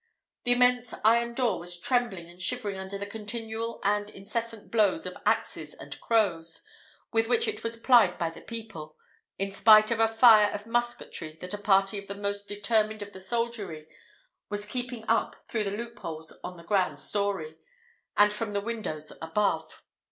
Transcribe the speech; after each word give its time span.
The 0.45 0.53
immense 0.53 0.95
iron 1.05 1.35
door 1.35 1.59
was 1.59 1.79
trembling 1.79 2.27
and 2.27 2.41
shivering 2.41 2.75
under 2.75 2.97
the 2.97 3.05
continual 3.05 3.79
and 3.83 4.09
incessant 4.09 4.71
blows 4.71 5.05
of 5.05 5.15
axes 5.27 5.75
and 5.75 6.01
crows, 6.01 6.63
with 7.13 7.27
which 7.27 7.47
it 7.47 7.63
was 7.63 7.77
plied 7.77 8.17
by 8.17 8.31
the 8.31 8.41
people, 8.41 8.97
in 9.37 9.51
spite 9.51 9.91
of 9.91 9.99
a 9.99 10.07
fire 10.07 10.49
of 10.55 10.65
musketry 10.65 11.37
that 11.41 11.53
a 11.53 11.59
party 11.59 11.99
of 11.99 12.07
the 12.07 12.15
most 12.15 12.47
determined 12.47 13.03
of 13.03 13.11
the 13.13 13.21
soldiery 13.21 13.87
was 14.49 14.65
keeping 14.65 15.05
up 15.07 15.35
through 15.47 15.65
the 15.65 15.69
loopholes 15.77 16.31
of 16.43 16.57
the 16.57 16.63
ground 16.63 16.99
story, 16.99 17.59
and 18.17 18.33
from 18.33 18.53
the 18.53 18.61
windows 18.61 19.13
above. 19.21 19.83